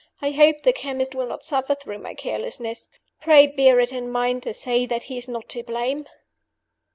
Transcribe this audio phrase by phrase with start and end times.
[0.19, 2.89] I hope the chemist will not suffer through my carelessness.
[3.21, 6.05] Pray bear it in mind to say that he is not to blame.